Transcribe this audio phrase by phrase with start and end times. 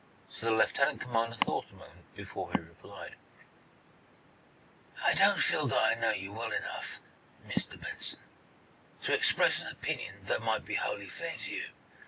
[0.29, 3.17] So the lieutenant commander thought a moment, before he replied:
[5.05, 7.01] "I don't feel that I know you well enough,
[7.45, 7.79] Mr.
[7.79, 8.17] Benson,
[9.01, 11.67] to express an opinion that might be wholly fair to you.